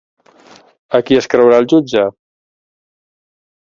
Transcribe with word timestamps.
A 0.99 1.03
qui 1.09 1.21
es 1.21 1.29
creurà 1.35 1.61
el 1.65 1.71
jutge? 1.77 2.09